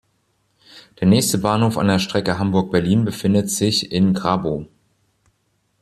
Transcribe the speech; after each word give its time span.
Der 0.99 1.07
nächste 1.07 1.37
Bahnhof 1.37 1.77
an 1.77 1.85
der 1.87 1.99
Strecke 1.99 2.39
Hamburg–Berlin 2.39 3.05
befindet 3.05 3.51
sich 3.51 3.91
in 3.91 4.15
Grabow. 4.15 4.65